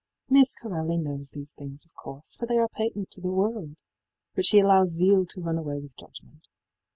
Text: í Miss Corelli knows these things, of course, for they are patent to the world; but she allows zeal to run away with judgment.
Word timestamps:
í 0.01 0.33
Miss 0.33 0.55
Corelli 0.55 0.97
knows 0.97 1.29
these 1.29 1.53
things, 1.53 1.85
of 1.85 1.93
course, 1.93 2.33
for 2.35 2.47
they 2.47 2.57
are 2.57 2.67
patent 2.69 3.11
to 3.11 3.21
the 3.21 3.29
world; 3.29 3.77
but 4.33 4.45
she 4.47 4.57
allows 4.59 4.89
zeal 4.95 5.27
to 5.27 5.41
run 5.41 5.59
away 5.59 5.77
with 5.79 5.95
judgment. 5.95 6.47